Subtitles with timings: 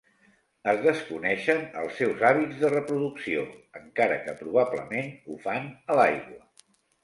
[0.71, 3.45] Es desconeixen els seus hàbits de reproducció,
[3.83, 6.45] encara que probablement ho fan a l'aigua.